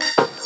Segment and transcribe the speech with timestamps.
[0.00, 0.41] бүгүнкү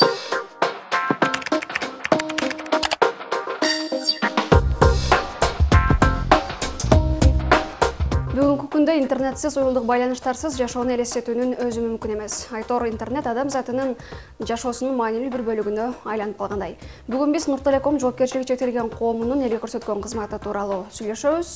[8.86, 12.34] күндө интернетсиз уюлдук байланыштарсыз жашоону элестетүүнүн өзү мүмкүн эмес.
[12.54, 13.96] Айтор интернет адам затынын
[14.38, 16.76] жашоосунун маанилүү бир бөлүгүнө айланып калгандай.
[17.10, 21.50] Бүгүн биз нур телеком жоопкерчилиги чектелген коомунун элге көрсөткөн кызматы тууралуу сүйлөшөбүз.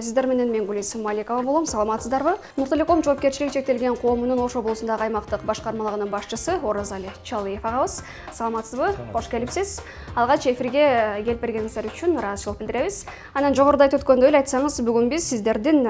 [0.00, 1.66] Сиздер менен мен гулис маликова болом.
[1.70, 2.34] Саламатсыздарбы?
[2.56, 8.02] Нур телеком жоопкерчилиги чектелген коомунун ош облусундагы аймактык башкармалыгынын башчысы оразали чалыев агабыз.
[8.32, 8.90] Саламатсызбы?
[9.12, 9.82] Кош келипсиз
[10.16, 13.04] алгач эфирге келип бергениңиздер үчүн ыраазычылык билдиребиз.
[13.34, 15.84] Анан жогоруда айтып өткөндөй эле айтсаңыз бүгүн биз сиздердин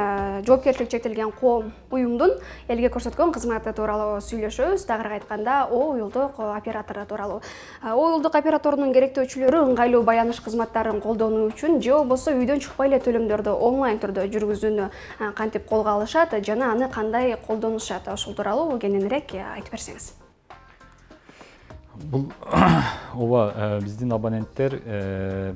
[0.86, 7.41] чектелген коом уюмдун элге көрсөткөн кызматы тууралуу сүйлөшөбүз тагыраак айтканда уюлдук оператору тууралуу.
[7.82, 14.00] Уюлдук операторунун керектөөчүлөрү ыңгайлуу байланыш кызматтарын колдонуу үчүн же болбосо үйдөн чыкпай эле төлөмдөрдү онлайн
[14.02, 14.88] түрдө жүргүзүүнү
[15.36, 18.08] кантип колго алышат жана аны кандай колдонушат?
[18.12, 20.12] Ушул тууралуу кененирээк айтып берсеңиз.
[22.10, 22.30] Бул
[23.14, 25.55] ооба биздин абоненттер э,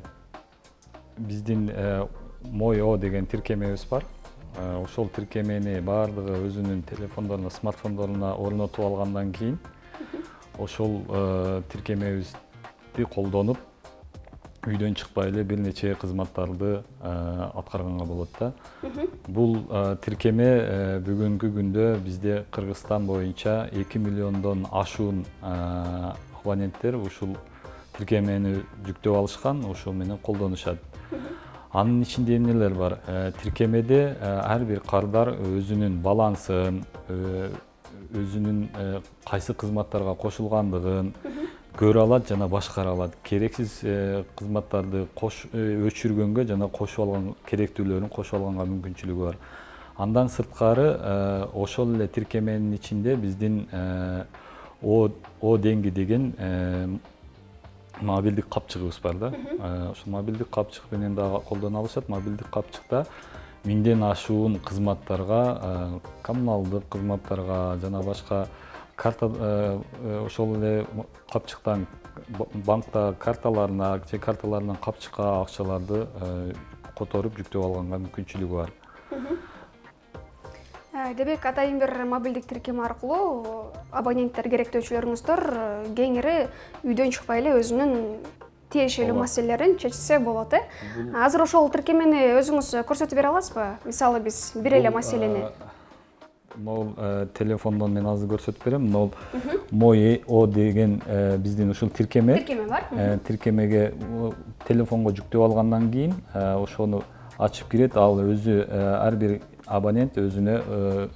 [1.17, 2.07] биздин э,
[2.43, 4.05] мой деген тиркемебиз бар.
[4.05, 4.16] Э,
[4.57, 9.59] ошол тиркемени баардыгы өзүнүн телефондоруна смартфондоруна орнотуп алгандан кийин
[10.59, 13.59] ошол э, тиркемебизди колдонуп
[14.67, 18.53] үйдөн чыкпай эле бир нече кызматтарды э, аткарганга болот да.
[19.29, 19.61] Бул
[20.03, 27.37] тиркеме бүгүнкү күндө бизде кыргызстан боюнча эки миллиондон ашуун абоненттер ушул
[27.97, 30.79] тиркемени жүктөп алышкан ошол менен колдонушат
[31.77, 32.99] анын ичинде эмнелер бар?
[33.07, 37.51] Э, тиркемеде э, ар бир кардар өзүнүн балансын э,
[38.17, 38.63] өзүнүн
[39.29, 41.11] кайсы кызматтарга кошулгандыгын
[41.77, 43.17] көрө алат жана башкара алат.
[43.25, 43.81] Керексиз
[44.39, 49.37] кызматтарды өчүргөнгө жана кошуп алган керектүүлөрүн кошуп алганга мүмкүнчүлүгү бар.
[49.99, 50.87] Андан сырткары
[51.53, 53.67] ошол эле тиркеменин ичинде биздин
[54.81, 56.33] о деңги деген
[58.01, 59.33] мобилдик капчыгыбыз бар да.
[59.91, 62.09] Ошол мобилдик капчык менен дагы колдоно алышат.
[62.09, 63.07] Мобилдик капчыкта
[63.65, 68.47] миңден ашуун кызматтарга коммуналдык кызматтарга жана башка
[68.97, 69.81] карта
[70.25, 70.87] ошол эле
[71.33, 71.87] капчыктан
[72.55, 76.07] банктагы карталарына же карталарынан капчыкка акчаларды
[76.97, 78.73] которуп жүктөп алганга мүмкүнчүлүгү бар.
[79.11, 79.21] Э,
[81.17, 86.35] демек атайын бир мобилдик тиркеме аркылуу абоненттер керектөөчүлөрүңүздөр э, кеңири
[86.85, 87.95] үйдөн чыкпай эле өзүнүн
[88.73, 90.63] тиешелүү маселелерин чечсе болот э.
[91.15, 93.67] Азыр ошол тиркемени өзүңүз көрсөтүп бере аласызбы?
[93.85, 95.45] Мисалы биз бир эле маселени.
[96.57, 96.95] могул
[97.39, 98.91] телефондон мен азыр көрсөтүп берем.
[98.91, 99.13] Могул
[99.71, 101.03] мой о деген
[101.39, 102.39] биздин ушул тиркеме.
[102.39, 103.19] Тиркеме бар.
[103.27, 103.93] Тиркемеге
[104.67, 107.03] телефонго жүктөп алгандан кийин ошону
[107.39, 107.97] ачып кирет.
[107.97, 111.09] Ал өзү ар бир абонент өзүнө э,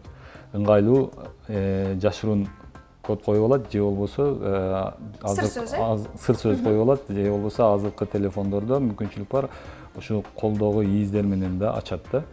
[0.55, 1.11] ыңгайлуу
[1.49, 2.47] э, жашыруун
[3.03, 3.72] код коюп алат.
[3.72, 7.09] Же болбосо э, сыр сөз э сыр сөз коюп алат.
[7.09, 9.50] Же болбосо азыркы телефондордо мүмкүнчүлүк бар.
[9.97, 12.25] Ушул колдогу ийиздер менен да ачат да.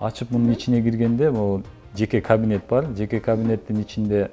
[0.00, 1.62] Ачып мунун ичине киргенде могу
[1.96, 2.86] жеке кабинет бар.
[2.96, 4.30] Жеке кабинеттин ичинде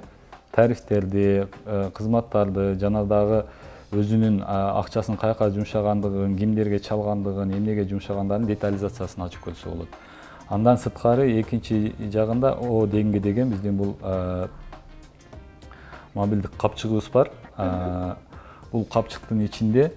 [0.52, 1.46] тарифтерди
[1.94, 3.44] кызматтарды жана дагы
[3.92, 9.94] өзүнүн акчасын каяка жумшагандыгын кимдерге чалгандыгын эмнеге жумшагандыгын детализациясын ачып көрсө болот
[10.50, 13.96] андан сырткары экинчи жагында о деңги деген биздин бул
[16.14, 17.30] мобилдик капчыгыбыз бар.
[18.72, 19.92] Бул капчыктын ичинде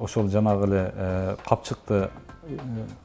[0.00, 2.08] ошол жанагы эле капчыкты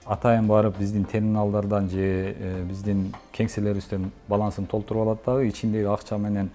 [0.05, 2.35] атайын барып биздин терминалдардан же
[2.69, 6.51] биздин кеңселерибизден балансын толтуруп алат дагы ичиндеги акча менен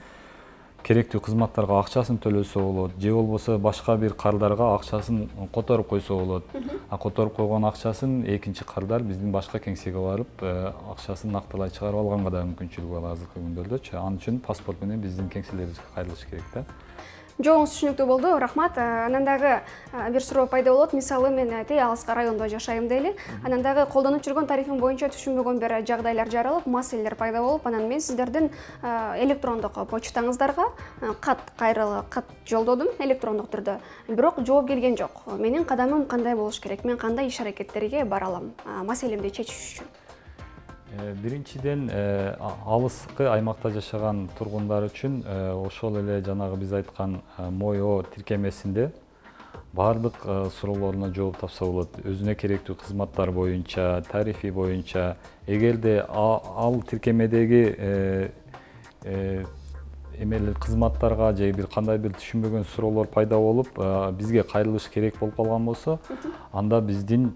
[0.85, 6.45] керектүү кызматтарга акчасын төлөсө болот же болбосо башка бир кардарга акчасын которуп койсо болот.
[6.91, 12.31] А которуп койгон акчасын экинчи кардар биздин башка кеңсеге барып э, акчасын накталай чыгарып алганга
[12.31, 16.65] дагы мүмкүнчүлүгү бар азыркы күндөрдөчү ал үчүн паспорт менен биздин кеңселерибизге кайрылыш керек да
[17.39, 18.79] жообуңуз түшүнүктүү болду рахмат.
[18.79, 19.59] Э, анан дагы
[19.93, 20.93] э, бир суроо пайда болот.
[20.93, 23.17] Мисалы мен э, тиги алыскы райондо жашайм дейли.
[23.45, 28.01] Анан дагы колдонуп жүргөн тарифим боюнча түшүнбөгөн бир жагдайлар жаралып маселелер пайда болуп анан мен
[28.01, 28.51] сиздердин
[28.83, 30.69] электрондук почтаңыздарга
[31.21, 33.81] кат кайрылуу кат жолдодум электрондук түрдө.
[34.09, 35.25] Бирок жооп келген жок.
[35.39, 36.85] Менин кадамым кандай болуш керек?
[36.85, 38.53] Мен кандай иш аракеттерге бара алам?
[38.85, 40.04] Маселемди чечиш үчүн
[41.23, 42.37] биринчиден э,
[42.67, 48.93] алыскы аймакта жашаган тургундар үчүн э, ошол эле жанагы биз айткан мой о тиркемесинде
[49.73, 50.15] баардык
[50.61, 57.63] суроолоруна жооп тапса болот өзүнө керектүү кызматтар боюнча тарифи боюнча эгерде ал тиркемедеги
[60.19, 63.75] эмелер кызматтарга же бир кандай бир түшүнбөгөн суроолор пайда болуп
[64.19, 65.99] бизге кайрылыш керек болуп калган болсо
[66.53, 67.33] анда биздин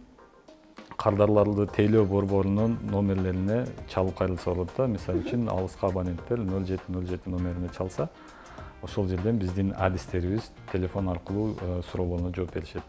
[0.99, 4.87] кардарларды тейлөө борборунун номерлерине чалып кайрылса болот да.
[4.91, 8.09] Мисалы үчүн алыскы абоненттер нөл жети нөл жети номерине чалса
[8.83, 12.83] ошол жерден биздин адистерибиз телефон аркылуу суроолоруна жооп беришет.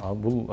[0.00, 0.46] Ал бул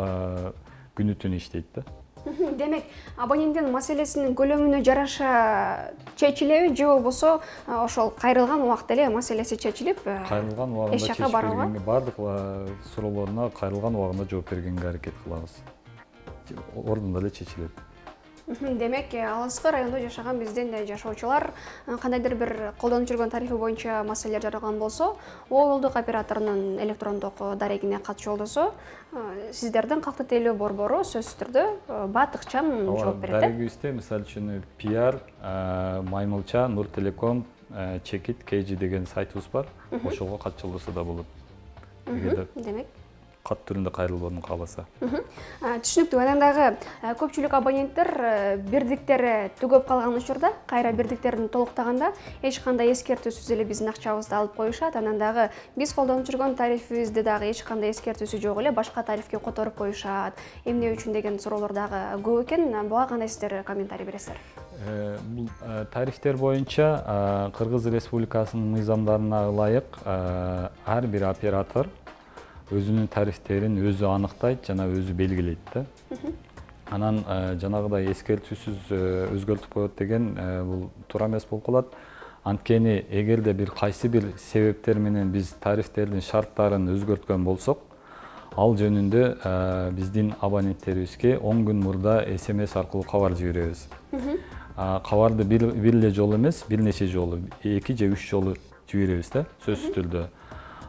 [0.98, 1.86] күнү түнү иштейт да.
[2.28, 2.84] Демек
[3.16, 10.98] абоненттин маселесинин көлөмүнө жараша чечилеби же болбосо ошол кайрылган убакта эле маселеси чечилип кайрылган убагында
[10.98, 12.20] эч жакка барбайбы баардык
[12.96, 15.56] суроолоруна кайрылган убагында жооп бергенге аракет кылабыз
[16.76, 17.72] ордунда эле чечилет.
[18.48, 21.52] Демек э, алыскы райондо жашаган биздин жашоочулар
[21.86, 25.18] э, кандайдыр бир колдонуп жүргөн тарифи боюнча маселелер жаралган болсо
[25.50, 28.72] оолдук операторунун электрондук дарегине кат жолдосо
[29.12, 31.66] э, сиздердин калкты тейлөө борбору сөзсүз түрдө
[32.16, 33.42] баатыкчан жооп берет э.
[33.42, 35.20] дарегибизде мисалы үчүн пиар
[36.08, 37.44] маймылча нур телеком
[38.06, 39.68] чекит kg деген сайтыбыз бар.
[40.06, 41.26] Ошого кат жолдосо да болот.
[42.06, 42.88] Демек
[43.48, 44.86] кат түрүндө кайрылууну кааласа.
[45.02, 46.68] Түшүнүктүү анан дагы
[47.20, 48.12] көпчүлүк абоненттер
[48.68, 52.12] бирдиктери түгөп калган учурда кайра бирдиктерин толуктаганда
[52.44, 54.96] эч кандай эскертүүсүз эле биздин акчабызды алып коюшат.
[55.00, 59.78] Анан дагы биз колдонуп жүргөн тарифибизди дагы эч кандай эскертүүсү жок эле башка тарифке которуп
[59.80, 60.38] коюшат.
[60.66, 62.72] Эмне үчүн деген суроолор дагы көп экен.
[62.90, 64.38] Буга кандай сиздер комментарий бересиздер?
[64.86, 71.90] Э, бул э, тарифтер боюнча кыргыз республикасынын мыйзамдарына ылайык ар бир оператор
[72.74, 75.86] өзүнүн тарифтерин өзү аныктайт жана өзү белгилейт да.
[76.92, 79.00] Анан э, жанагыдай эскертүүсүз э,
[79.36, 81.92] өзгөртүп коет деген э, бул туура эмес болуп калат.
[82.44, 87.84] Анткени эгерде бир кайсы бир себептер менен биз тарифтердин шарттарын өзгөрткөн болсок
[88.56, 93.88] ал жөнүндө биздин абоненттерибизге он күн мурда смс аркылуу кабар жиберебиз.
[94.78, 98.56] Кабарды бир эле жолу эмес бир нече жолу эки же үч жолу
[98.90, 100.28] жиберебиз да сөзсүз түрдө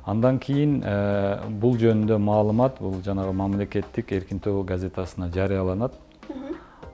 [0.08, 5.92] андан кийин э, бул жөнүндө маалымат бул жанагы мамлекеттик эркин тобо газетасына жарыяланат.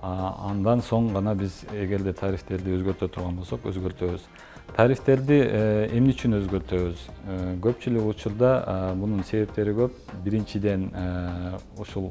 [0.02, 4.26] Андан соң гана биз эгерде тарифтерди өзгөртө турган болсок өзгөртөбүз.
[4.76, 7.04] Тарифтерди э, эмне үчүн өзгөртөбүз?
[7.28, 8.52] Э, көпчүлүк учурда
[8.98, 9.94] мунун себептери көп.
[10.24, 10.90] Биринчиден
[11.78, 12.10] ушул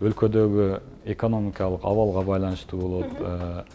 [0.00, 0.68] өлкөдөгү
[1.16, 3.66] экономикалык абалга байланыштуу болот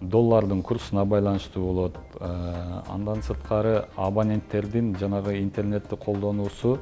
[0.00, 1.96] доллардын курсуна байланыштуу болот.
[2.20, 6.78] Э, андан сырткары абоненттердин жанагы интернетти колдонуусу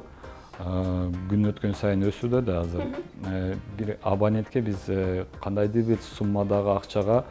[0.59, 2.83] э, күн өткөн сайын өсүүдө да азыр.
[3.25, 4.87] Э, бир абонентке биз
[5.43, 7.23] кандайдыр бир суммадагы акчага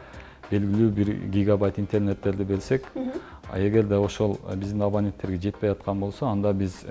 [0.51, 2.85] белгилүү бир гигабайт интернеттерди берсек
[3.55, 6.83] эгерде ошол биздин абоненттерге жетпей аткан болсо анда биз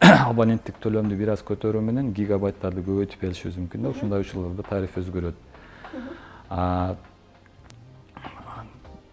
[0.00, 3.88] абоненттик төлөмдү бир аз көтөрүү менен гигабайттарды көбөйтүп беришибиз мүмкүн да.
[3.90, 5.34] Ушундай учурларда тариф өзгөрөт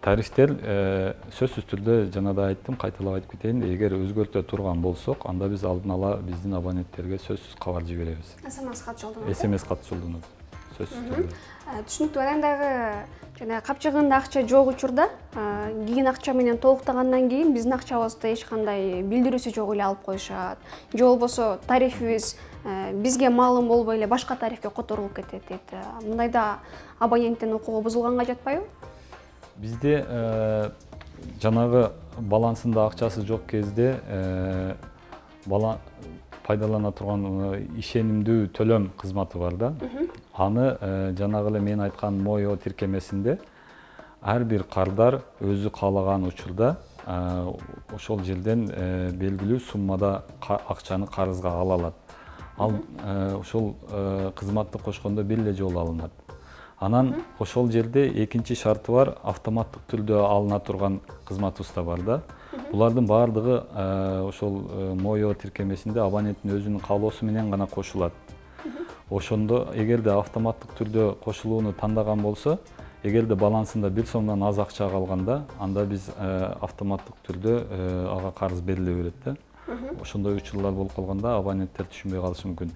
[0.08, 3.60] тарифтер э, сөзсүз түрдө жана да айттым кайталап айтып кетейин.
[3.66, 8.34] Эгер өзгөртө турган болсок анда биз алдын ала биздин абоненттерге сөзсүз кабар жиберебиз.
[8.48, 9.36] Смс кат жолдонот.
[9.36, 10.28] Смс кат жолдонот.
[10.78, 11.38] Сөзсүз түрдө.
[11.68, 12.72] Э, түшүнүктүү анан дагы
[13.38, 19.02] жана капчыгында акча жок учурда э, кийин акча менен толуктагандан кийин биздин акчабызды эч кандай
[19.02, 20.58] билдирүүсү жок эле алып коюшат.
[20.94, 22.36] Же болбосо тарифибиз
[22.94, 26.58] бизге маалым болбой эле башка тарифке которулуп кетет дейт мындайда
[26.98, 28.66] абоненттин укугу бузулганга жатпайбы
[29.58, 30.70] бизде э,
[31.42, 34.74] жанагы балансында акчасы жок кезде э,
[36.46, 39.72] пайдалана турган э, ишенимдүү төлөм кызматы бар да.
[40.34, 40.68] Аны
[41.18, 43.38] жанагы эле мен айткан моо тиркемесинде
[44.22, 46.76] ар бир кардар өзү каалаган учурда
[47.94, 48.66] ошол жерден
[49.18, 50.22] белгилүү суммада
[50.68, 51.94] акчаны карызга ала алат.
[52.58, 52.72] Ал
[53.40, 53.74] ошол
[54.36, 56.12] кызматты кошкондо бир эле жолу алынат
[56.80, 62.20] анан ошол жерде экинчи шарты бар автоматтык түрдө алына турган кызматыбыз да бар да.
[62.70, 68.12] Булардын баардыгы э, ошол э, моё тиркемесинде абоненттин өзүнүн каалоосу менен гана кошулат.
[69.10, 72.58] Ошондо эгерде автоматтык түрдө кошулууну тандаган болсо
[73.02, 77.58] эгерде балансында бир сомдон аз акча калганда анда биз э, автоматтык түрдө
[78.12, 79.36] ага карыз бериле берет да.
[80.00, 82.70] Ошондой учурлар болуп калганда абоненттер түшүнбөй калышы мүмкүн.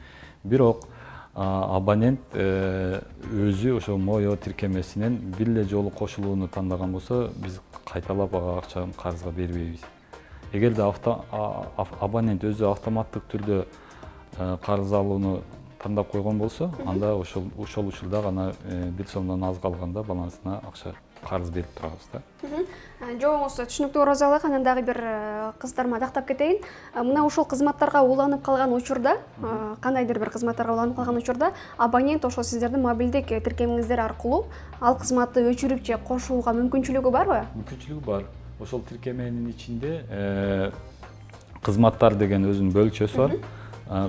[0.44, 0.86] Бирок
[1.34, 3.00] абонент э,
[3.32, 9.30] өзү ошол моё тиркемесинен бир эле жолу кошулууну тандаган болсо биз кайталап ага акчаны карызга
[9.30, 9.80] бербейбиз.
[10.52, 10.82] Эгерде
[12.00, 13.64] абонент өзү автоматтык түрдө
[14.38, 15.40] э, карыз алууну
[15.82, 20.94] тандап койгон болсо анда ошол ошол учурда гана э, бир сомдон аз калганда балансына акча
[21.28, 22.20] карыз берип турабыз да.
[23.20, 24.98] Жообуңузду түшүнүктүү ыраазы анан дагы бир
[25.62, 26.58] кызыктарыма тактап кетейин.
[26.94, 29.16] Мына ушул кызматтарга уланып калган учурда
[29.80, 34.46] кандайдыр бир кызматтарга уланып калган учурда абонент ошол сиздердин мобилдик тиркемиңиздер аркылуу
[34.80, 38.24] ал кызматты өчүрүп же кошууга мүмкүнчүлүгү барбы мүмкүнчүлүгү бар.
[38.60, 40.72] Ошол тиркеменин ичинде
[41.62, 43.38] кызматтар деген өзүнүн бөлүкчөсү бар.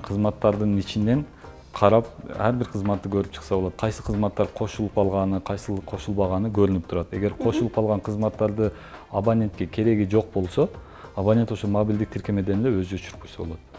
[0.07, 1.25] Кызматтардын ичинен
[1.73, 3.75] карап ар бир кызматты көрүп чыкса болот.
[3.79, 7.13] Кайсы кызматтар кошулуп калганы кайсы кошулбаганы көрүнүп турат.
[7.13, 8.71] Эгер кошулуп калган кызматтарды
[9.11, 10.69] абонентке кереги жок болсо
[11.15, 13.72] абонент ошо мобилдик тиркемеден эле өзү өчүрүп койсо болот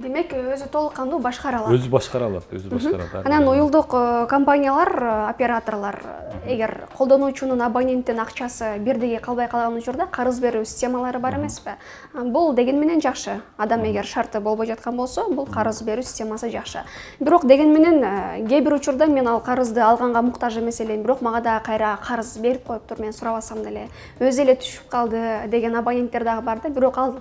[0.00, 4.90] демек өзү толук кандуу башкара алат өзү башкара алат өзү башкарат анан уюлдук э, компаниялар
[4.96, 5.98] э, операторлор
[6.46, 11.76] эгер колдонуучунун абоненттин акчасы бирдиги калбай калган учурда карыз берүү системалары бар эмеспи?
[12.14, 13.40] Бул деген менен жакшы.
[13.58, 16.84] Адам эгер шарты болбой жаткан болсо бул карыз берүү системасы жакшы.
[17.20, 21.02] Бирок деген менен э, кээ бир учурда мен ал карызды алганга муктаж эмес элем.
[21.02, 23.88] Бирок мага дагы кайра карыз берип коюптур мен сурабасам деле.
[24.18, 26.70] Өзү эле түшүп калды деген абоненттер дагы бар да.
[26.70, 27.16] Бирок ал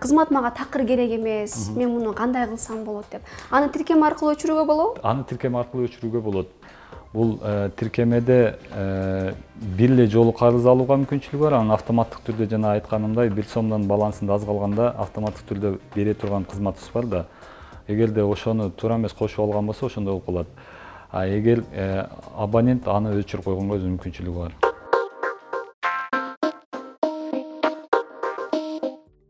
[0.00, 1.70] кызмат мага такыр керек эмес.
[1.76, 3.22] Мен муну кандай кылсам болот деп.
[3.50, 5.00] Аны тиркеме аркылуу өчүрүүгө болобу?
[5.02, 6.50] Аны тиркеме аркылуу өчүрүүгө болот.
[7.12, 11.58] Бул э, тиркемеде э, бир эле жолу карыз алууга мүмкүнчүлүгү бар.
[11.60, 16.92] Анан автоматтык түрдө жана айтканымдай бир сомдон балансында аз калганда автоматтык түрдө бере турган кызматыбыз
[16.94, 17.24] бар да.
[17.88, 20.46] Эгерде ошону туура эмес кошуп алган болсо ошондой болуп калат.
[21.10, 22.04] А эгер э,
[22.36, 24.65] абонент аны өчүрүп койгонго өзүнүн мүмкүнчүлүгү бар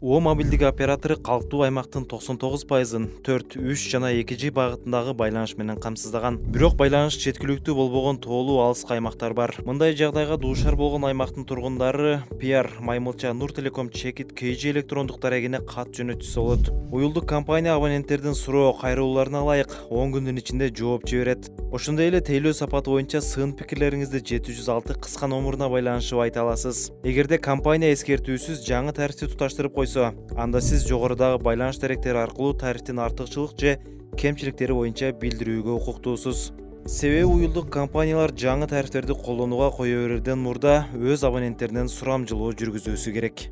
[0.08, 5.56] о мобилдик оператору калктуу аймактын токсон тогуз пайызын төрт үч жана эки ж багытындагы байланыш
[5.58, 6.36] менен камсыздаган.
[6.46, 9.56] Бирок байланыш жеткиликтүү болбогон тоолуу алыскы аймактар бар.
[9.66, 15.90] Мындай жагдайга дуушар болгон аймактын тургундары пиар маймылча нур телеком чекит kg электрондук дарегине кат
[15.90, 16.70] жөнөтүшсө болот.
[16.92, 21.50] Уюлдук компания абоненттердин суроо кайрылууларына ылайык он күндүн ичинде жооп жиберет.
[21.74, 26.92] Ошондой эле тейлөө сапаты боюнча сын пикирлериңизди жети жүз алты кыска номуруна байланышып айта аласыз.
[27.02, 33.58] Эгерде компания эскертүүсүз жаңы тарифти туташтырып койсо анда сиз жогорудагы байланыш даректери аркылуу тарифтин артыкчылык
[33.60, 33.78] же
[34.16, 36.52] кемчиликтери боюнча билдирүүгө укуктуусуз.
[36.86, 43.48] Себеби уюлдук компаниялар жаңы тарифтерди колдонууга кое берерден мурда өз абоненттеринен сурамжылоо жүргүзүүсү керек.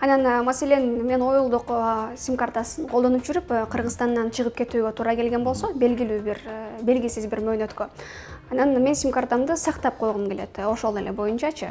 [0.00, 5.14] Анан э, маселен мен оюлдук э, сим картасын колдонуп жүрүп э, кыргызстандан чыгып кетүүгө туура
[5.16, 6.42] келген болсо белгилүү бир
[6.84, 7.88] белгисиз бир мөөнөткө
[8.50, 11.68] анан мен сим картамды сактап койгум келет ошол эле боюнчачы.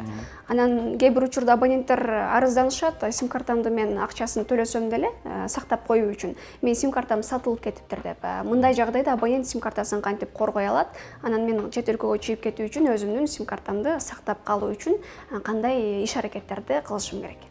[0.48, 2.00] Анан кээ бир учурда абоненттер
[2.34, 5.10] арызданышат сим картамды мен акчасын төлөсөм деле
[5.48, 8.24] сактап коюу үчүн менин сим картам сатылып кетиптир деп.
[8.44, 10.88] Мындай жагдайда абонент сим картасын кантип коргой алат?
[11.22, 14.98] Анан мен чет өлкөгө чыгып кетүү үчүн өзүмдүн сим картамды сактап калуу үчүн
[15.42, 17.48] кандай иш аракеттерди кылышым керек?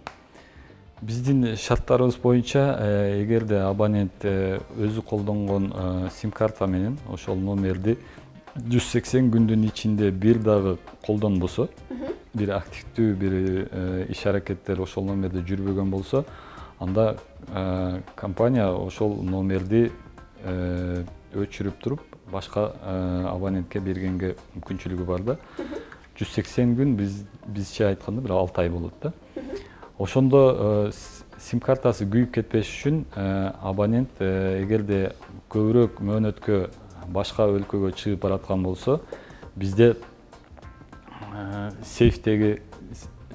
[1.01, 8.00] Биздин шарттарыбыз боюнча э, эгерде абонент э, өзү колдонгон э, сим карта менен ошол номерди
[8.57, 11.67] жүз сексен күндүн ичинде бир дагы колдонбосо
[12.33, 13.37] бир активдүү бир
[14.11, 16.23] иш аракеттер ошол номерде жүрбөгөн болсо
[16.79, 17.17] анда
[18.15, 19.91] компания ошол номерди
[20.45, 22.71] өчүрүп туруп башка
[23.31, 25.37] абонентке бергенге мүмкүнчүлүгү бар да.
[26.17, 29.13] Жүз сексен күн бизче айтканда бир алты ай болот да.
[29.97, 30.41] Ошондо
[30.89, 30.91] э,
[31.41, 35.11] сим картасы күйүп кетпеш үчүн э, абонент э, эгерде
[35.49, 36.59] көбүрөөк мөөнөткө
[37.13, 38.99] башка өлкөгө чыгып бараткан болсо
[39.55, 39.95] бизде
[41.83, 42.61] сейфтеги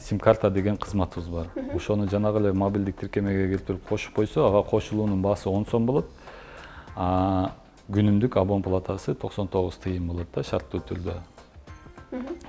[0.00, 1.46] сим карта деген кызматыбыз бар.
[1.74, 6.06] Ошону жанагы эле мобилдик тиркемеге келтирип кошуп койсо ага кошулуунун баасы он сом болот.
[6.96, 11.16] Күнүмдүк абон платасы токсон тогуз тыйын болот да шарттуу түрдө.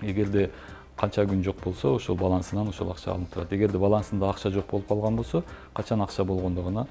[0.01, 0.49] Эгерде
[0.97, 3.53] канча күн жок болсо ошол балансынан ошол акча алынып турат.
[3.53, 6.87] Эгерде балансында акча жок болуп калган болсо качан акча болгондугуна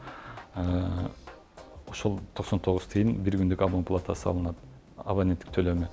[0.54, 1.08] э,
[1.92, 4.56] ошол токсон тогуз тыйын бир күндүк абон платасы алынат.
[5.04, 5.88] Абоненттик төлөмү.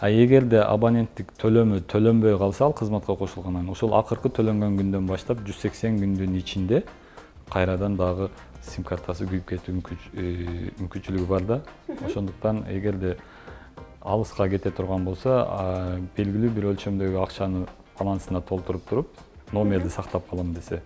[0.00, 5.44] А эгерде абоненттик төлөмү төлөнбөй калса ал кызматка кошулгандан кийин ошол акыркы төлөнгөн күндөн баштап
[5.46, 6.82] жүз сексен күндүн ичинде
[7.52, 8.30] кайрадан дагы
[8.62, 9.76] сим картасы күйүп кетүү
[10.14, 11.60] э, мүмкүнчүлүгү бар да.
[12.06, 13.16] Ошондуктан эгерде
[14.00, 15.36] алыска кете турган болсо
[16.16, 17.66] белгилүү бир өлчөмдөгү акчаны
[17.98, 20.82] балансына толтуруп туруп номерди сактап калам десе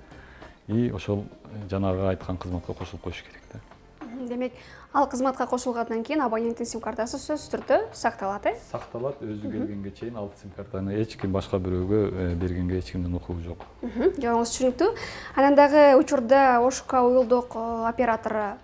[0.68, 1.24] и ошол
[1.70, 3.60] жанагы айткан кызматка кошулуп коюш керек да
[4.28, 4.52] демек
[4.92, 8.54] ал кызматка кошулгандан кийин абоненттин сим картасы сөзсүз түрдө сакталат э?
[8.70, 9.20] Сакталат.
[9.22, 13.40] Өзү келгенге чейин ал сим картаны эч ким башка бирөөгө э, бергенге эч кимдин укугу
[13.44, 13.66] жок.
[13.82, 14.92] Жобоңуз түшүнүктүү.
[15.36, 18.56] Анан дагы учурда ошк уюлдук э, оператору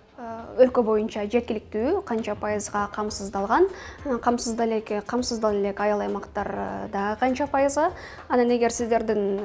[0.61, 3.65] өлкө боюнча жеткиликтүү канча пайызга камсыздалган
[4.21, 7.91] камсызда элек камсыздала элек айыл аймактар э, дагы канча пайызга.
[8.27, 9.41] Анан эгер сиздердин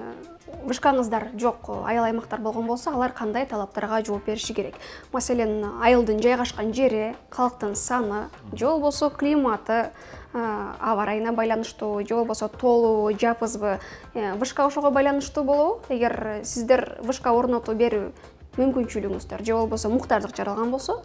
[0.69, 4.75] э, вышкаңыздар жок айыл аймактар болгон болсо алар кандай талаптарга жооп бериши керек?
[5.13, 9.89] Маселен айылдын жайгашкан жери калктын саны же болбосо климаты э,
[10.33, 13.81] аба ырайына байланыштуу же болбосо тоолубу жапызбы
[14.15, 15.81] вышка ошого байланыштуу болобу?
[15.89, 18.13] Эгер сиздер вышка орнотуу берүү
[18.59, 21.03] мүмкүнчүлүгүңүздөр же болбосо муктаждык жаралган болсо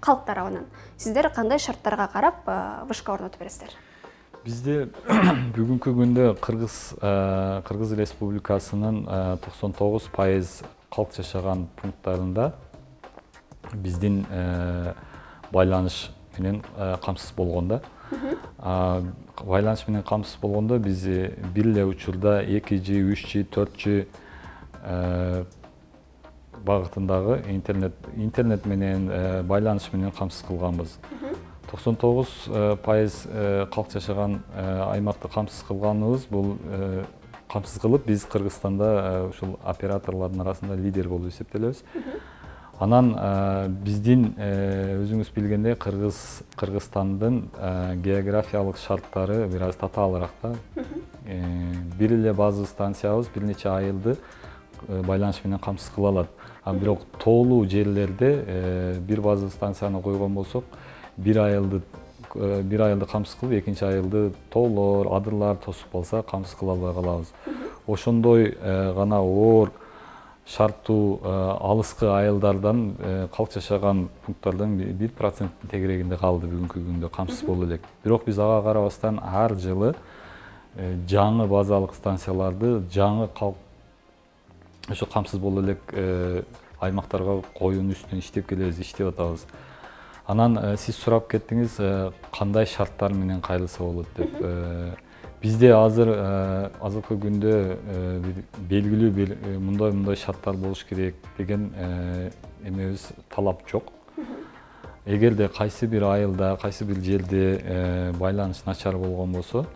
[0.00, 0.66] калк тарабынан
[0.96, 2.46] сиздер кандай шарттарга карап
[2.88, 3.74] вышка орнотуп бересиздер
[4.42, 4.88] бизде
[5.54, 6.76] бүгүнкү күндө кыргыз
[7.68, 9.04] кыргыз республикасынын
[9.44, 10.56] токсон тогуз пайыз
[10.90, 12.48] калк жашаган пункттарында
[13.72, 14.24] биздин
[15.52, 16.08] байланыш
[16.38, 16.58] менен
[17.04, 17.80] камсыз болгон да
[19.44, 21.06] байланыш менен камсыз болгондо биз
[21.54, 24.06] бир эле учурда эки ж үч ж төрт ж
[26.66, 29.06] багытындагы интернет интернет менен
[29.46, 30.98] байланыш менен камсыз кылганбыз
[31.72, 32.28] токсон тогуз
[32.84, 33.24] пайыз
[33.72, 36.28] калк жашаган аймакты камсыз кылганыбыз.
[36.30, 36.58] Бул
[37.48, 41.82] камсыз кылып биз кыргызстанда ушул операторлордун арасында лидер болуп эсептелебиз.
[42.80, 43.12] Анан
[43.84, 47.50] биздин өзүңүз билгендей кыргыз кыргызстандын
[48.02, 50.54] географиялык шарттары бир аз татаалыраак да.
[51.98, 54.16] Бир эле базовый станциябыз бир нече айылды
[54.88, 56.28] байланыш менен камсыз кыла алат.
[56.64, 60.64] А бирок тоолуу жерлерде бир базовый станцияны койгон болсок
[61.16, 61.82] бир айылды
[62.34, 67.32] бир айылды камсыз кылып экинчи айылды тоолор адырлар тосуп калса камсыз кыла албай калабыз.
[67.86, 69.72] Ошондой гана оор
[70.46, 72.96] шарттуу алыскы айылдардан
[73.36, 77.82] калк жашаган пункттардан бир проценттин тегерегинде калды бүгүнкү күндө камсыз болуп элек.
[78.04, 79.94] Бирок биз ага карабастан ар жылы
[81.08, 83.56] жаңы базалык станцияларды жаңы калк
[84.88, 85.78] ошо камсыз боло элек
[86.80, 89.44] аймактарга коюунун үстүнөн иштеп келебиз иштеп атабыз
[90.26, 91.78] анан сиз сурап кеттиңиз
[92.32, 94.98] кандай шарттар менен кайрылса болот деп.
[95.42, 96.12] Бизде азыр
[96.80, 97.54] азыркы күндө
[98.70, 101.70] белгилүү бир мындай мындай шарттар болуш керек деген
[102.64, 103.90] эмебиз талап жок.
[105.04, 109.66] Эгерде кайсы бир айылда кайсы бир жерде байланыш начар болгон болсо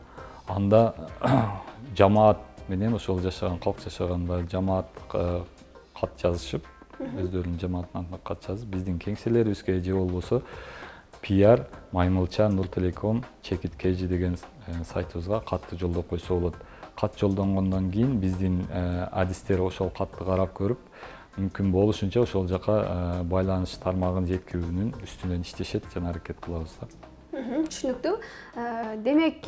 [0.47, 0.95] анда
[1.99, 2.39] жамаат
[2.69, 9.95] менен ошол жашаган калк жашагандар жамаат кат жазышып өздөрүнүн жамаатына кат жазып биздин кеңселерибизге же
[9.95, 10.43] болбосо
[11.21, 14.37] пиар маймылча нур телеком чекит kg деген
[14.93, 16.55] сайтыбызга катты жолдоп койсо болот.
[16.99, 18.67] Кат жолдонгондон кийин биздин
[19.13, 20.79] адистер ошол катты карап көрүп
[21.37, 26.89] мүмкүн болушунча ошол жака байланыш тармагын жеткирүүнүн үстүнөн иштешет жана аракет кылабыз да.
[27.37, 28.15] Түшүнүктүү.
[29.05, 29.45] Демек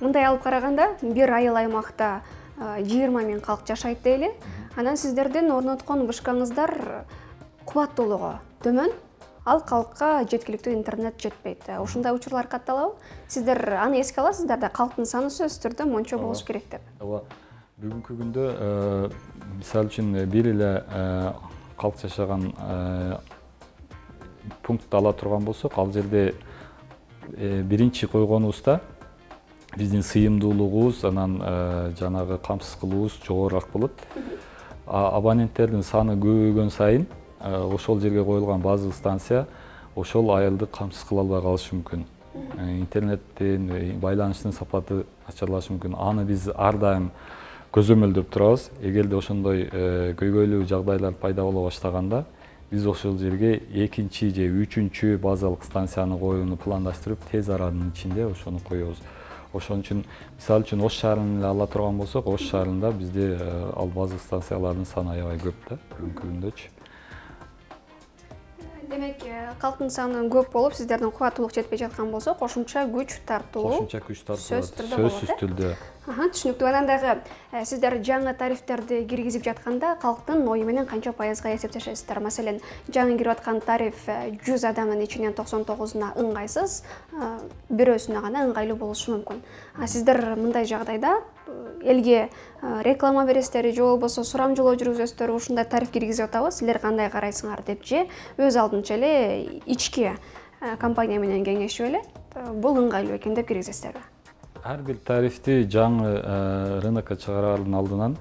[0.00, 2.22] мындай алып караганда бир айыл аймакта
[2.56, 4.32] жыйырма миң калк жашайт дейли
[4.76, 7.04] анан сиздердин орноткон вышкаңыздар
[7.64, 8.90] кубаттуулугу төмөн
[9.46, 11.68] ал калкка жеткиликтүү интернет жетпейт.
[11.80, 12.96] Ушундай учурлар катталабы.
[13.28, 16.80] Сиздер аны эске аласыздар да калктын саны сөзсүз түрдө мончо болуш керек деп.
[17.00, 17.22] Ооба.
[17.78, 18.48] Бүгүнкү күндө
[19.58, 20.70] мисалы үчүн бир эле
[21.76, 22.52] калк жашаган
[24.62, 26.34] пунктты ала турган болсок ал жерде
[27.28, 28.80] биринчи койгонубузда
[29.76, 31.38] биздин сыйымдуулугубуз анан
[31.98, 33.92] жанагы камсыз кылуубуз жогорураак болот
[34.86, 37.06] абоненттердин саны көбөйгөн сайын
[37.40, 39.46] ошол жерге коюлган базовый станция
[39.96, 42.04] ошол айылды камсыз кыла албай калышы мүмкүн.
[42.80, 45.96] Интернеттин байланыштын сапаты начарлашы мүмкүн.
[45.96, 47.10] Аны биз ар дайым
[47.72, 48.70] көзөмөлдөп турабыз.
[48.82, 49.68] Эгерде ошондой
[50.18, 52.24] көйгөйлүү жагдайлар пайда боло баштаганда
[52.70, 58.98] биз ошол жерге экинчи же үчүнчү базалык станцияны коюуну пландаштырып тез аранын ичинде ошону коебуз
[59.54, 60.04] ошон үчүн
[60.36, 63.28] мисалы үчүн ош шаарын эле ала турган болсок ош шаарында бизде
[63.76, 66.52] ал базовый станциялардын саны аябай көп да бүгүнкү
[68.94, 69.24] демек
[69.62, 74.44] калктын саны көп болуп сиздердин кубаттуулук жетпей жаткан болсо кошумча күч тартуу кошумча күч тартуу
[74.44, 75.74] сөзсүз түрдө болот сөзсүз түрдө.
[76.04, 77.14] Түшүнүктүү анан дагы
[77.64, 82.20] сиздер жаңы тарифтерди киргизип жатканда калктын ою менен канча пайызга эсептешесиздер?
[82.20, 82.60] Маселен
[82.92, 84.04] жаңы кирип аткан тариф
[84.44, 86.82] жүз адамдын ичинен токсон тогузуна ыңгайсыз
[87.70, 89.40] бирөөсүнө гана ыңгайлуу болушу мүмкүн
[89.78, 91.18] а сиздер мындай жагдайда
[91.82, 92.30] элге
[92.82, 98.06] реклама бересиздер же болбосо сурамжылоо жүргүзөсүздөр ушундай тариф киргизип атабыз силер кандай карайсыңар деп же
[98.38, 100.12] өз алдынча эле ички
[100.78, 102.02] компания менен кеңешип эле
[102.54, 104.00] бул ыңгайлуу экен деп киргизесиздерби
[104.64, 106.14] ар бир тарифти жаңы
[106.84, 108.16] рынокко чыгараардын алдынан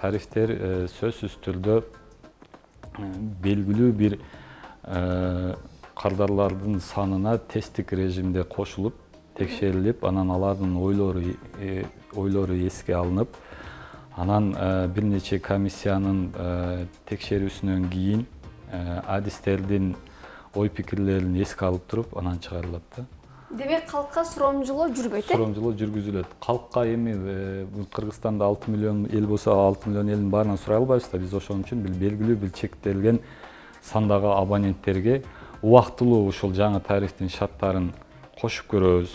[0.00, 0.56] тарифтер
[0.98, 1.80] сөзсүз түрдө
[3.46, 4.18] белгилүү бир
[5.96, 8.98] кардарлардын санына тесттик режимде кошулуп
[9.38, 11.22] текшерилип анан алардын ойлору
[12.16, 13.36] ойлору эске алынып
[14.16, 14.52] анан
[14.94, 16.28] бир нече комиссиянын
[17.08, 18.26] текшерүүсүнөн кийин
[19.06, 19.94] адистердин
[20.54, 23.04] ой пикирлерин эске алып туруп анан чыгарылат да.
[23.52, 25.34] Демек калкка суромжулоо жүрбөйт э?
[25.34, 26.28] Суромжулоо жүргүзүлөт.
[26.40, 31.18] Калкка эми кыргызстанда алты миллион эл болсо алты миллион элдин баарынан сурай албайбыз да.
[31.18, 33.20] Биз ошон үчүн белгилүү бир чектелген
[33.84, 35.22] сандагы абоненттерге
[35.60, 37.92] убактылуу ушул жаңы тарифтин шарттарын
[38.42, 39.12] кошуп көрөбүз.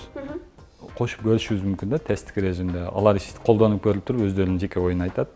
[0.96, 2.86] Кошуп көрүшүбүз мүмкүн да тесттик режимде.
[2.88, 5.34] Алар колдонуп көрүп туруп өздөрүнүн жеке оюн айтат.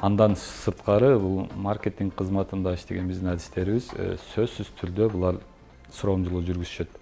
[0.00, 3.90] Андан сырткары бул маркетинг кызматында иштеген биздин адистерибиз
[4.32, 5.40] сөзсүз түрдө булар
[5.92, 6.96] суромжулоо жүргүзүшөт.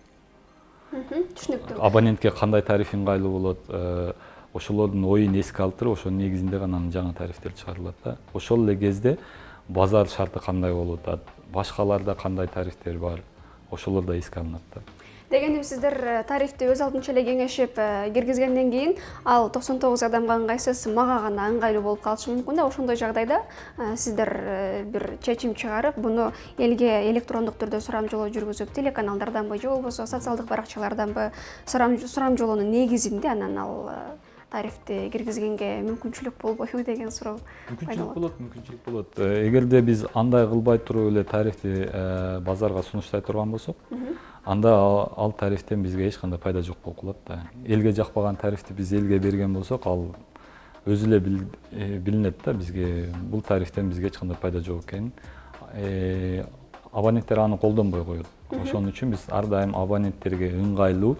[0.97, 1.79] Түшүнүктүү.
[1.79, 3.71] Абонентке кандай тариф ыңгайлуу болот?
[4.57, 8.17] Ошолордун оюн эске алып туруп ошонун негизинде гана анан жаңы тарифтер чыгарылат да.
[8.35, 9.19] Ошол эле кезде
[9.69, 11.29] базар шарты кандай болуп атат?
[11.53, 13.23] Башкаларда кандай тарифтер бар?
[13.71, 14.81] Ошолор да эске алынат да
[15.31, 20.37] дегеним сиздер э, тарифти өз алдынча эле кеңешип э, киргизгенден кийин ал токсон тогуз адамга
[20.39, 22.67] ыңгайсыз мага гана ыңгайлуу болуп калышы мүмкүн да.
[22.67, 23.41] Ошондой жагдайда
[23.79, 24.31] э, сиздер
[24.93, 31.33] бир чечим чыгарып буну элге электрондук түрдө сурамжылоо жүргүзүп телеканалдарданбы же болбосо социалдык баракчаларданбы
[31.67, 33.91] сурамжылоонун негизинде анан ал
[34.51, 37.39] тарифти киргизгенге мүмкүнчүлүк болбойбу деген суроо
[37.71, 39.19] мүмкүнчүлүк болот мүмкүнчүлүк болот.
[39.19, 41.73] Эгерде биз андай кылбай туруп эле тарифти
[42.47, 43.77] базарга сунуштай турган болсок
[44.47, 44.71] анда
[45.17, 47.41] ал тарифтен бизге эч кандай пайда жок болуп калат да.
[47.65, 50.15] Элге жакпаган тарифти биз элге берген болсок ал
[50.87, 53.13] өзү эле э, билинет да бизге.
[53.23, 55.13] Бул тарифтен бизге эч кандай пайда жок экенин
[55.75, 56.45] э,
[56.93, 58.27] абоненттер аны колдонбой коет.
[58.51, 61.17] Ошон үчүн биз ар дайым абоненттерге ыңгайлуу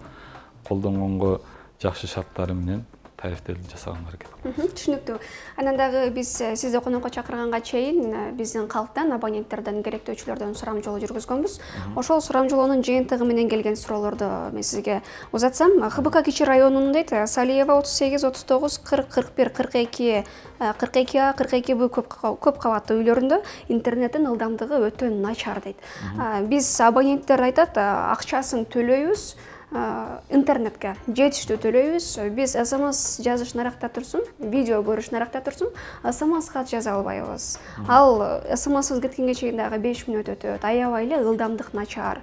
[0.63, 1.41] колдонгонго
[1.81, 2.85] жакшы шарттары менен
[3.17, 5.17] тарифтерди жасаганга аракет кылабыз түшүнүктүү.
[5.57, 11.57] Анан дагы биз э, сизди конокко чакырганга чейин э, биздин калктан абоненттерден керектөөчүлөрдөн сурамжылоо жүргүзгөнбүз.
[11.97, 15.01] Ошол сурамжылоонун жыйынтыгы менен келген суроолорду мен сизге
[15.31, 19.75] узатсам хбк кичи районунун дейт э, салиева отуз сегиз отуз тогуз кырк кырк бир кырк
[19.75, 20.23] эки
[20.59, 23.41] кырк эки а кырк эки б көп кабаттуу үйлөрүндө
[23.73, 25.81] интернеттин ылдамдыгы өтө начар дейт.
[26.49, 29.31] Биз абоненттер айтат акчасын төлөйбүз
[30.31, 32.07] интернетке жетиштүү төлөйбүз.
[32.35, 37.59] Биз смс жазыш наракта турсун видео көрүш наракта турсун смс кат жаза албайбыз.
[37.87, 40.63] Ал смсыбыз кеткенге чейин дагы беш мүнөт өтөт.
[40.63, 42.21] Аябай эле ылдамдык начар.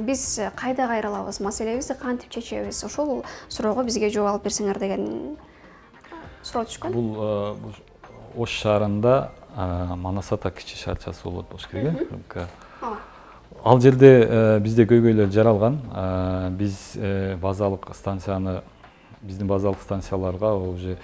[0.00, 1.40] Биз кайда кайрылабыз?
[1.40, 2.84] Маселебизди кантип чечебиз?
[2.84, 5.36] Ошол суроого бизге жооп алып берсеңер деген
[6.42, 6.96] суроо түшкөн.
[6.96, 7.76] Бул
[8.36, 9.30] ош шаарында
[9.96, 12.46] манас ата кичи шаарчасы болот болуш керек э
[12.80, 13.15] ооба
[13.66, 15.80] ал жерде э, бизде көйгөйлөр жаралган.
[15.90, 18.60] Э, биз э, базалык станцияны
[19.22, 20.96] биздин базалык станцияларга уже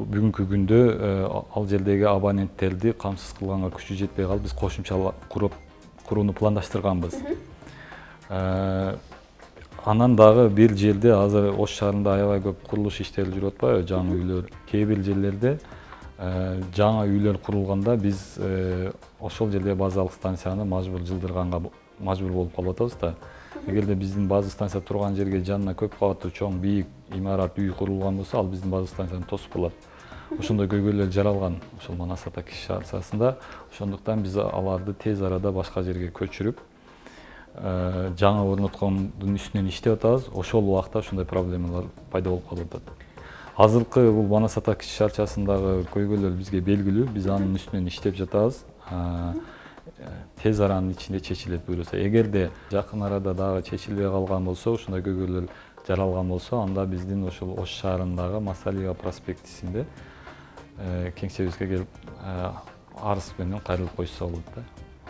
[0.00, 0.78] бүгүнкү күндө
[1.54, 7.14] ал жердеги абоненттерди камсыз кылганга күчү жетпей калып биз кошумча курууну пландаштырганбыз.
[9.84, 14.50] Анан дагы бир жерде азыр ош шаарында аябай көп курулуш иштери жүрүп атпайбы жаңы үйлөр
[14.72, 15.54] кээ бир жерлерде.
[16.74, 18.34] Жаңы үйлөр курулганда биз
[19.20, 21.62] ошол жердеги базалык станцияны мажбур жылдырганга
[22.00, 23.14] мажбур болуп калып атабыз да.
[23.66, 28.38] Эгерде биздин база станция турган жерге жанына көп кабаттуу чоң бийик имарат үй курулган болсо
[28.38, 29.72] ал биздин база станцияны тосуп калат.
[30.38, 33.36] Ошондой көйгөйлөр жаралган ошол манас ата кичи шаарчасында
[33.72, 36.58] ошондуктан биз аларды тез арада башка жерге көчүрүп
[37.54, 40.28] э, жаңы орноткондун үстүнөн иштеп атабыз.
[40.34, 43.04] Ошол убакта ушундай проблемалар пайда болуп калып атат.
[43.56, 47.06] Азыркы бул манас ата кичи шаарчасындагы көйгөйлөр бизге белгилүү.
[47.14, 48.64] Биз анын үстүнөн иштеп жатабыз
[50.42, 55.48] тез аранын ичинде чечилет буюрса эгерде жакын арада дагы чечилбей калган болсо ушундай көйгөйлөр
[55.86, 59.84] жаралган болсо анда биздин ошол ош шаарындагы масалиева проспектисинде
[60.78, 61.88] э, кеңсебизге келип
[62.22, 62.50] э,
[63.02, 64.64] арыз менен кайрылып коюшса болот да.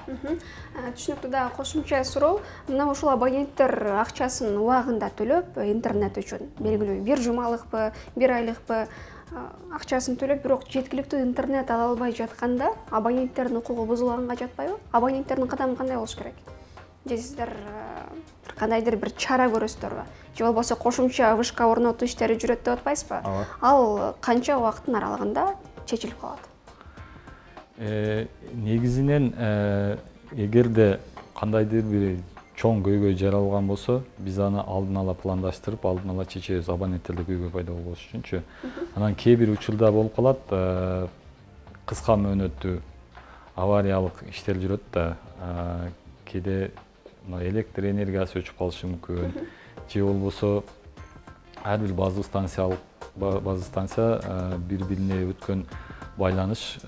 [0.05, 2.43] Түшүнүктүү дагы кошумча суроо.
[2.69, 8.85] Мына ушул абоненттер акчасын убагында төлөп интернет үчүн белгилүү бир жумалыкпы бир айлыкпы
[9.75, 14.79] акчасын төлөп бирок жеткиликтүү интернет ала албай жатканда абоненттердин укугу бузулганга жатпайбы?
[14.93, 16.35] Абоненттердин кадамы кандай болуш керек?
[17.09, 17.53] Же сиздер
[18.59, 20.05] кандайдыр бир чара көрөсүздөрбү
[20.37, 23.21] же болбосо кошумча вышка орнотуу иштери жүрөт деп атпайсызбы?
[23.25, 25.55] Ооба ал канча убакыттын аралыгында
[25.87, 26.39] чечилип калат?
[27.77, 29.97] Э, негизинен э,
[30.33, 31.01] эгерде
[31.39, 32.19] кандайдыр бир
[32.65, 37.75] чоң көйгөй жаралган болсо биз аны алдын ала пландаштырып алдын ала чечебиз абоненттерде көйгөй пайда
[37.75, 38.41] болбош үчүнчү.
[38.97, 41.07] Анан кээ бир учурда болуп калат э,
[41.85, 42.79] кыска мөөнөттүү
[43.61, 45.05] авариялык иштер жүрөт да
[45.37, 45.91] э,
[46.31, 46.57] кээде
[47.27, 49.37] мына электр энергиясы өчүп калышы мүмкүн.
[49.93, 50.65] Же болбосо
[51.63, 52.81] ар бир база станциялык
[53.21, 55.67] база станция э, бири бирине өткөн
[56.17, 56.79] байланыш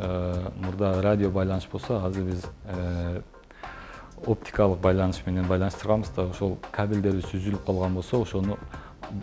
[0.57, 2.47] мурда радио байланыш болсо азыр биз
[4.25, 6.29] оптикалык байланыш менен байланыштырганбыз да.
[6.31, 8.59] Ошол кабелдерибиз үзүлүп калган болсо ошону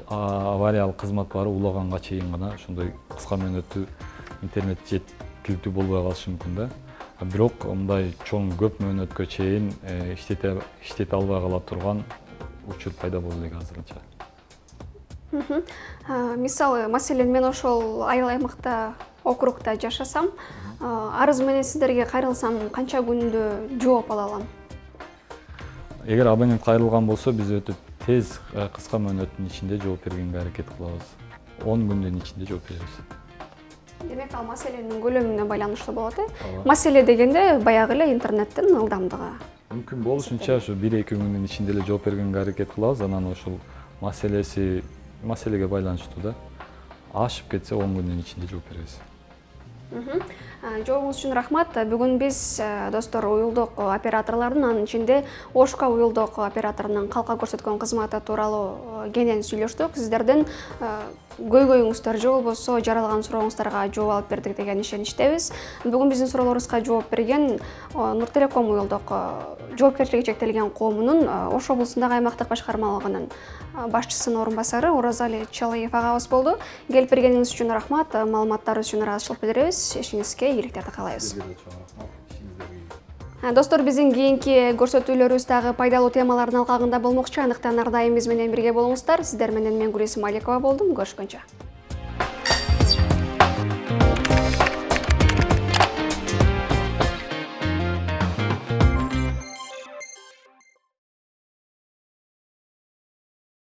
[0.10, 3.86] авариялык кызмат барып улаганга чейин гана ошондой кыска мөөнөттүү
[4.44, 6.70] интернет жеткиликтүү болбой калышы мүмкүн да.
[7.24, 12.04] Бирок мындай чоң көп мөөнөткө чейин э, иштете албай кала турган
[12.68, 13.96] учур пайда болду элек азырынча.
[16.38, 20.30] Мисалы маселен мен ошол айыл аймакта округда жашасам
[20.80, 24.44] арыз менен сиздерге кайрылсам канча күндө жооп ала алам
[26.06, 31.14] эгер абонент кайрылган болсо биз өтө тез э, кыска мөөнөттүн ичинде жооп бергенге аракет кылабыз.
[31.66, 32.98] Он күндүн ичинде жооп беребиз.
[34.04, 36.26] Демек ал маселенин көлөмүнө байланыштуу болот э?
[36.28, 36.68] Ооба.
[36.74, 39.32] Маселе дегенде баягы эле интернеттин ылдамдыгы.
[39.72, 43.06] Мүмкүн болушунча ушу бир эки күндүн ичинде эле жооп бергенге аракет кылабыз.
[43.08, 43.60] Анан ушул
[44.02, 44.84] маселеси
[45.24, 46.36] маселеге байланыштуу да.
[47.14, 49.00] Ашып кетсе он күндүн ичинде жооп беребиз
[50.64, 51.76] жообуңуз үчүн рахмат.
[51.76, 52.38] Бүгүн биз
[52.94, 55.24] достор уюлдук операторлордун анын ичинде
[55.54, 59.98] ошка уюлдук операторунун калка көрсөткөн кызматы тууралуу кенен сүйлөштүк.
[60.00, 60.46] Сиздердин
[61.34, 65.52] көйгөйүңүздөр же болбосо жаралган сурооңуздарга жооп алып бердик деген ишеничтебиз.
[65.84, 67.60] Бүгүн биздин суроолорубузга жооп берген
[67.94, 69.12] нур телеком уюлдук
[69.76, 73.28] жоопкерчилиги чектелген коомунун ош облусундагы аймактык башкармалыгынын
[73.74, 76.58] башчысынын орун басары оразали чалыев агабыз болду
[76.88, 81.36] келип бергениңиз үчүн рахмат маалыматтар үчүн ыраазычылык билдиребиз ишиңизге ийгиликтерди каалайбыз
[83.52, 87.42] достор биздин кийинки көрсөтүүлөрүбүз дагы пайдалуу темалардын алкагында болмокчу.
[87.44, 89.26] Андыктан ар дайым биз менен бирге болуңуздар.
[89.28, 90.96] Сиздер менен мен гулесим аликова болдум.
[90.96, 91.44] Көрүшкөнчө